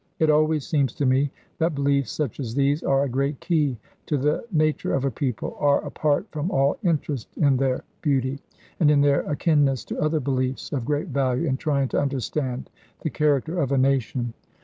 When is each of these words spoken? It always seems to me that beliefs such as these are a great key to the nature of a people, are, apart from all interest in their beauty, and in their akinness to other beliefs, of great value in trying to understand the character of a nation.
It 0.17 0.31
always 0.31 0.65
seems 0.65 0.93
to 0.95 1.05
me 1.05 1.29
that 1.59 1.75
beliefs 1.75 2.11
such 2.11 2.39
as 2.39 2.55
these 2.55 2.81
are 2.81 3.03
a 3.03 3.07
great 3.07 3.39
key 3.39 3.77
to 4.07 4.17
the 4.17 4.43
nature 4.51 4.95
of 4.95 5.05
a 5.05 5.11
people, 5.11 5.55
are, 5.59 5.85
apart 5.85 6.25
from 6.31 6.49
all 6.49 6.77
interest 6.83 7.29
in 7.37 7.55
their 7.57 7.83
beauty, 8.01 8.39
and 8.79 8.89
in 8.89 9.01
their 9.01 9.21
akinness 9.25 9.85
to 9.89 10.01
other 10.01 10.19
beliefs, 10.19 10.71
of 10.71 10.85
great 10.85 11.09
value 11.09 11.45
in 11.47 11.57
trying 11.57 11.87
to 11.89 12.01
understand 12.01 12.71
the 13.01 13.11
character 13.11 13.59
of 13.61 13.71
a 13.71 13.77
nation. 13.77 14.33